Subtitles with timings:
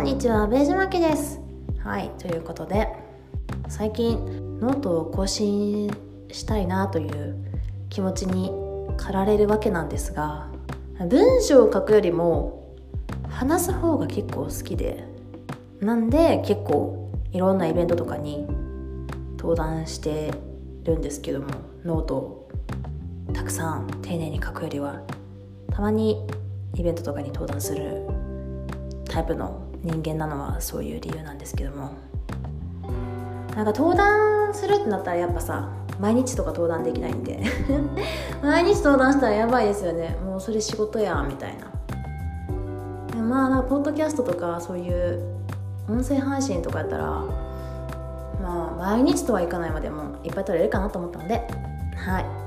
[0.00, 1.42] んにちは、ベージュマキです。
[1.84, 2.88] はい、ということで、
[3.68, 5.90] 最近ノートを更新
[6.32, 7.36] したいなという
[7.90, 8.50] 気持ちに
[8.96, 10.48] 駆られるわけなんですが、
[11.10, 12.74] 文章を書くよりも
[13.28, 15.04] 話す方が結構好きで、
[15.80, 18.46] なんで結構いろんなイベントとかに
[19.36, 20.32] 登壇して
[20.84, 21.48] るんですけども、
[21.84, 22.48] ノートを
[23.34, 25.02] たくさん丁寧に書くよりは、
[25.70, 26.26] たまに
[26.74, 28.06] イベントとかに登壇する
[29.04, 31.92] タイプの人間なのはそういう理由なんですけども。
[33.54, 37.42] なんか登壇するってなったらやっぱさ毎日とか登壇できないんで。
[38.42, 40.16] 毎日登壇したらやばいですよね。
[40.24, 41.66] もうそれ仕事やみたいな。
[43.14, 45.22] でまあなんかポッドキャストとかそういう
[45.88, 47.28] 音声配信とかやったらま
[48.42, 51.46] あ毎日とはいかないまでもいっぱい取れるかなと思ったので。
[51.96, 52.40] はい。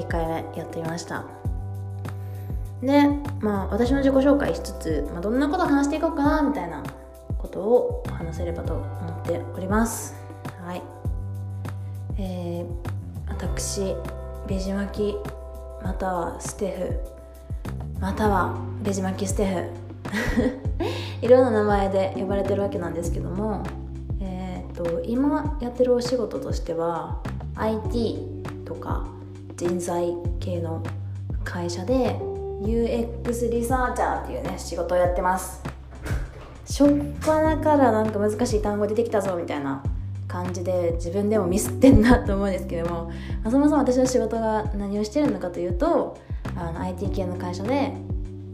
[0.00, 1.24] 1回目やってみました。
[2.82, 3.08] で
[3.46, 6.82] まあ私の自己紹介しつつ、まあ、どんなこと話していこうかなみたいな
[7.38, 10.16] ことを話せればと思っております。
[10.64, 10.82] はい。
[12.18, 12.66] えー、
[13.28, 13.94] 私
[14.48, 15.16] ベジ巻き
[15.80, 17.00] またはステフ。
[18.00, 19.70] またはベジ巻きステフ。
[21.22, 23.62] いろんな名前で呼ばれてるわけなんですけども
[24.20, 27.20] えっ、と今やってるお仕事としては
[27.54, 29.06] IT とか
[29.56, 30.82] 人材系の
[31.44, 32.20] 会社で
[32.62, 35.62] UX リサーチャーっていうね仕事をやってます。
[36.64, 36.90] しょっ
[37.24, 39.82] ぱなからなんか難しい単語出てきたぞみたいな
[40.26, 43.04] 感じで自分でもミスってんなと思うんですけども、
[43.42, 46.18] まあ、そもそも私の仕事が何をしてるのかというと
[46.56, 47.92] あの IT 系の会社で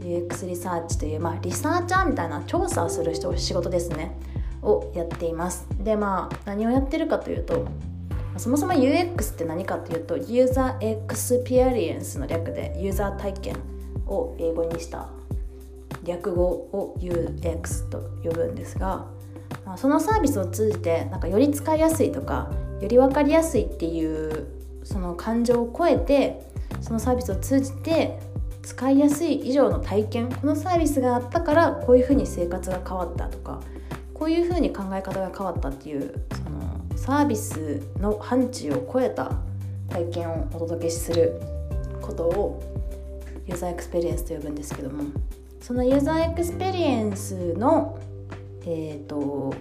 [0.01, 4.17] UX リサーチという、まあ、リサーチャーみたいな調査をする人仕事ですね。
[4.63, 5.67] をやっています。
[5.81, 7.67] でまあ何をやってるかというと
[8.37, 13.72] そもそも UX って何かというとユーザーエクスペリエンスの略でユーザー体験。
[14.13, 15.09] を英語にした
[16.05, 19.07] 略語を UX と呼ぶんですが、
[19.65, 22.51] まあ、そのサービスを通じてなんかより使いやすいとか
[22.81, 24.47] より分かりやすいっていう
[24.85, 26.43] その感情を超えて
[26.81, 28.19] そのサービスを通じて
[28.63, 33.61] 使いやすい以上の体験このサービスがあったからこういうふうに生活が変わったとか
[34.15, 39.33] こういうふうに考え方が変わったっていうそのサービスの範疇を超えた
[39.89, 41.41] 体験をお届けする
[42.01, 42.82] ことを
[43.47, 45.05] ユーザーエクスペリエンスと呼ぶんですけども
[45.61, 47.99] そのユーザーエクスペリエンスの、
[48.63, 49.55] えーと、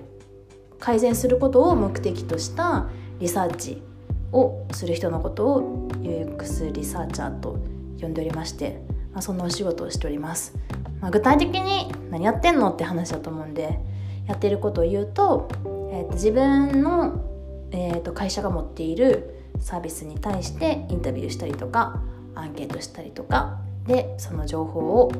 [0.80, 3.84] 改善することを目的としたリサーチ
[4.32, 7.60] をする人のことを UX リサーチャーと
[8.00, 8.82] 呼んでおりまして、
[9.14, 10.56] まあ、そんなお仕事をしております、
[11.00, 13.80] まあ、具体的に何やってんのって話だと思うんで
[14.28, 15.50] やってることを言うと,、
[15.92, 22.02] えーと、自分の、えーと会社が持っているサービスに対してインタビューしたりとか
[22.34, 25.12] アンケートしたりとかでその情報を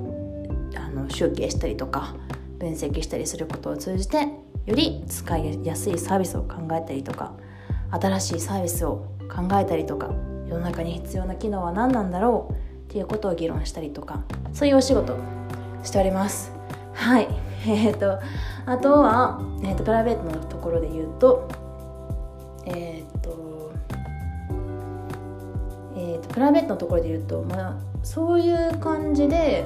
[0.76, 2.16] あの集計したりとか
[2.60, 4.28] 分析したりすることを通じて
[4.66, 7.34] より使いやすいサービスを考えたりとか
[7.92, 10.12] 新しいサービスを考えたりとか
[10.48, 12.56] 世の中に必要な機能は何なんだろうっ
[12.94, 14.24] ていうことを議論したりとか
[14.54, 15.18] そういうお仕事
[15.84, 16.52] しております。
[16.94, 17.28] はい。
[17.66, 18.20] えーと、
[18.66, 21.48] あとは、えーと、プライベートのところで言うと
[22.66, 23.72] えっ、ー、と
[25.96, 29.66] えー、とプライベートのところで言うとまあそういう感じで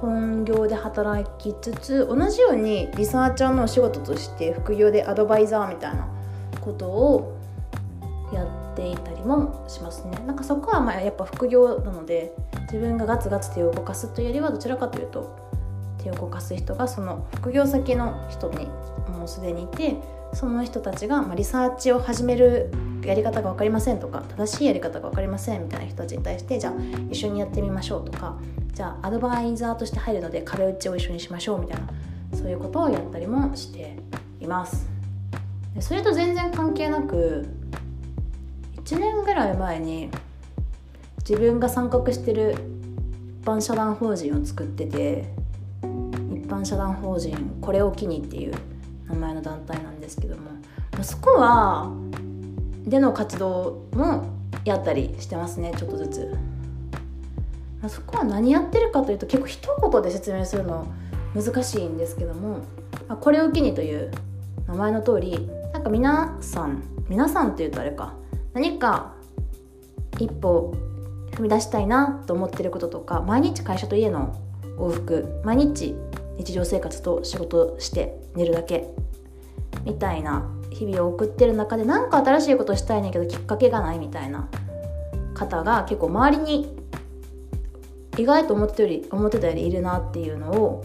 [0.00, 6.06] 本業で働きつつ同じようにリサーチャーのお仕事として副業でアドバイザーみたいな
[6.60, 7.38] ことを
[8.32, 10.22] やっていたりもしますね。
[10.26, 15.53] なんかそこはまあやっぱ副業なので自分がガツガツ手を動かすというよりはどちらかというと
[16.04, 18.66] 手を動かす人がその副業先の人に
[19.08, 19.96] もうすでにいて
[20.34, 22.70] その人たちがまリサーチを始める
[23.02, 26.74] やり方が分かりませんとか正しいやり方が分かりませんみたいな人たちに対してじゃあ
[27.10, 28.36] 一緒にやってみましょうとか
[28.72, 31.88] じゃあアドバイザーとして入るので壁打ちを一緒にしましょうみたいな
[32.36, 33.96] そういうことをやったりもして
[34.40, 34.86] います。
[35.74, 37.46] でそれと全然関係なく
[38.76, 40.10] 1年ぐらい前に
[41.18, 42.54] 自分が参画してる
[43.40, 45.26] 一般社団法人を作ってて
[46.64, 48.54] 社団法人これを機にっていう
[49.08, 50.50] 名前の団体なんですけども
[51.02, 51.92] そこは
[52.84, 54.24] での活動も
[54.64, 56.34] やったりしてますねちょっとずつ。
[57.88, 60.86] そこは何やってるかというと結構一言で説明するの
[61.34, 62.60] 難しいんですけども
[63.20, 64.10] これを機にという
[64.66, 68.14] 名前の通りなんか皆さん皆さんっていうとあれか
[68.54, 69.14] 何か
[70.18, 70.74] 一歩
[71.32, 74.40] 踏み出したいなと思ってることとか毎日会社と家の
[74.78, 75.94] 往復毎日
[76.38, 78.88] 日常生活と仕事して寝るだけ
[79.84, 84.48] みたいな日々を送ってる中で何か新しいことしたいねんけどきっかけがないみたいな
[85.34, 86.76] 方が結構周りに
[88.16, 90.84] 意外と思ってたより思ってたよりいるなっていうのを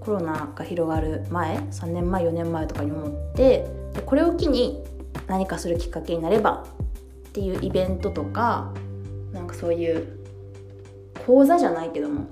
[0.00, 4.82] コロナが広がる前3年前4年前とかに思ってでこれを機に
[5.26, 6.64] 何かするきっかけになれば
[7.28, 8.72] っていうイベントとか
[9.32, 10.18] なんかそういう
[11.26, 12.28] 講座じゃないけども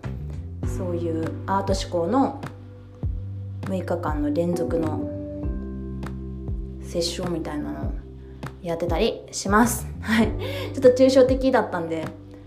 [0.78, 2.40] そういうアート思考の
[3.64, 5.08] 6日間の連続の
[6.82, 7.92] セッションみたいなのを
[8.62, 9.86] やってたりします。
[10.00, 10.28] はい。
[10.72, 12.06] ちょっと抽象的だったんで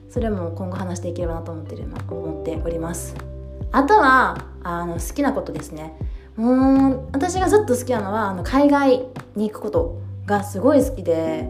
[0.09, 3.15] それも今後話していければなと思ってる思っております。
[3.71, 5.97] あとはあの好きなことですね。
[6.35, 11.49] もう私がずっと好きなのはあの海外に行くことがすごい好きで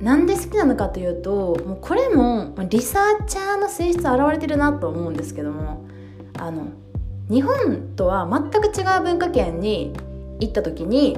[0.00, 5.86] なんで好きなのかというともうこれもリサーチャーの性質現れてるなと思うんですけども
[6.38, 6.66] あの
[7.30, 9.92] 日本とは全く違う文化圏に
[10.40, 11.16] 行った時に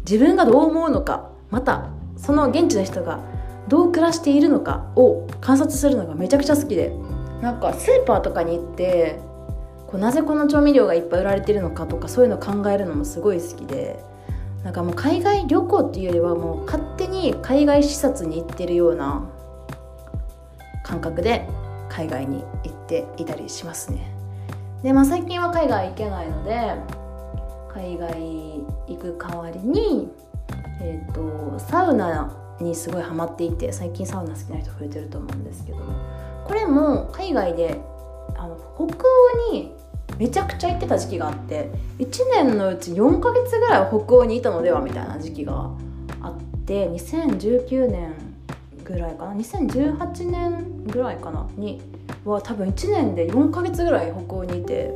[0.00, 3.20] 自分がどう思うのかまたその現地の人が
[3.68, 6.92] どう暮らしているのかを観察するのがめちゃくちゃ好きで
[7.40, 9.18] なんかスーパーとかに行って
[9.86, 13.98] こうなぜこの調味料がいっぱい売られてるのかとかそういうのを考えるのもすごい好きで
[14.62, 19.26] なんかもう海外旅行っていうよりはもう勝手に海外視察に行ってるような
[20.84, 21.48] 感覚で
[21.88, 24.19] 海外に行っていたりしますね。
[24.82, 26.74] でまあ最近は海外行けないので
[27.72, 28.14] 海外
[28.88, 30.08] 行く代わりに
[30.80, 35.78] え、ー、とサウナにすごいハマっていて最近サウナ好きな人増えてると思うんですけど
[36.44, 37.80] これも海外で
[38.36, 39.74] あの北欧に
[40.18, 45.70] めちゃくちゃ行ってた時期があって1年のうち4ヶ月ぐらい北欧にいたのではみたいな時期が
[46.20, 48.14] あって2019年
[48.84, 51.80] ぐらいかな2018年ぐらいかなに
[52.24, 54.92] は多分1年で4ヶ月ぐらい北欧にいて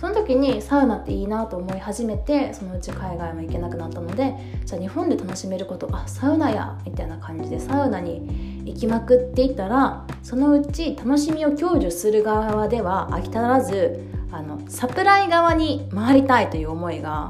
[0.00, 4.34] その時にサウナっていいなと思い始めてそのうち海外も行けなくなったので
[4.64, 14.00] じゃあ日本で楽しめることあサウナやみたいな感じでサウナに行きまくっていったらそのうち楽しみを享受する側では飽き足らず
[14.32, 17.28] あのサプライ側に回りたいという思いが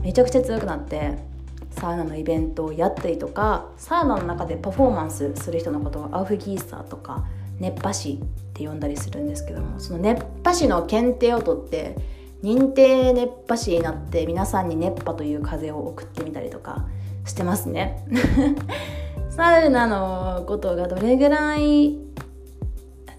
[0.00, 1.18] めちゃくちゃ強くなって
[1.72, 7.26] サウナのイベントをやったりとかサウナの中でパフォーマンスする人のことをアウフギーサーとか
[7.60, 11.96] 熱波師って呼んだりするんですけどもその熱波師の検定を取って
[12.42, 16.86] 認定熱波師になって皆さんに熱波という風を送ってみたりとか
[17.24, 18.04] してますね。
[19.30, 21.98] サウナのことがどれぐらい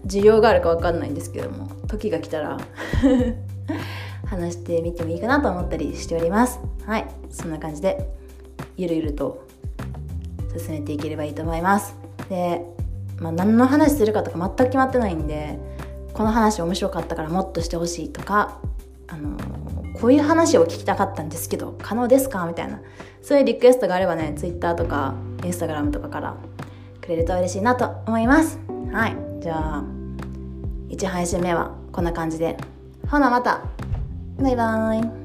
[0.06, 2.58] 需要があるか分かんないんですけども時が来たら
[4.26, 6.60] 話してみてもいいかなと思ったりしております。
[6.86, 7.06] はい。
[7.30, 8.08] そんな感じで
[8.76, 9.46] ゆるゆると
[10.56, 11.94] 進めていければいいと思います。
[12.28, 12.64] で
[13.20, 15.58] まあ、何の話するかとか全く決まってないんで
[16.14, 18.58] この話面白かったからもっとしてほしいとか、
[19.06, 19.36] あの
[20.00, 22.80] こういう話を聞きたかったんですけど可能ですかみたいな。
[23.22, 26.36] そういうリクエストがあればね Twitter とか Instagram とかから
[27.00, 28.58] くれると嬉しいなと思います。
[28.92, 29.16] はい。
[29.40, 29.84] じゃあ
[30.88, 32.56] 1配信目はこんな感じで。
[33.08, 33.62] ほなまた。
[34.38, 35.19] バイバーイ。